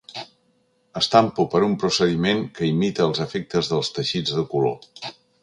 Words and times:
Estampo 1.01 1.45
per 1.51 1.61
un 1.67 1.75
procediment 1.83 2.41
que 2.57 2.65
imita 2.71 3.07
els 3.09 3.23
efectes 3.27 3.71
dels 3.75 3.93
teixits 4.01 4.35
de 4.41 4.49
color. 4.57 5.09